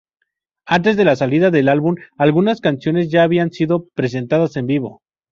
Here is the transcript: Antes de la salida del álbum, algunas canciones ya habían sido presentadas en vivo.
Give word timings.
Antes 0.65 0.97
de 0.97 1.05
la 1.05 1.15
salida 1.15 1.51
del 1.51 1.69
álbum, 1.69 1.93
algunas 2.17 2.59
canciones 2.59 3.11
ya 3.11 3.21
habían 3.21 3.51
sido 3.51 3.85
presentadas 3.93 4.55
en 4.55 4.65
vivo. 4.65 5.03